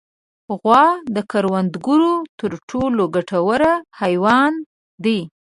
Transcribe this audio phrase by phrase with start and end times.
[0.59, 3.61] غوا د کروندګرو تر ټولو ګټور
[3.99, 4.53] حیوان
[5.03, 5.19] دی.